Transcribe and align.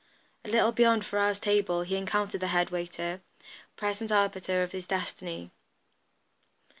A 0.43 0.49
little 0.49 0.71
beyond 0.71 1.05
Ferrars' 1.05 1.37
table 1.39 1.83
he 1.83 1.95
encountered 1.95 2.41
the 2.41 2.47
head 2.47 2.71
waiter, 2.71 3.21
present 3.75 4.11
arbiter 4.11 4.63
of 4.63 4.71
his 4.71 4.87
destiny. 4.87 5.51